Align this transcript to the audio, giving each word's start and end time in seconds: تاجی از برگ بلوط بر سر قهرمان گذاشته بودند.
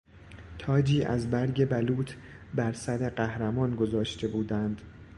تاجی 0.59 1.03
از 1.03 1.29
برگ 1.29 1.65
بلوط 1.69 2.11
بر 2.55 2.73
سر 2.73 3.09
قهرمان 3.09 3.75
گذاشته 3.75 4.27
بودند. 4.27 4.81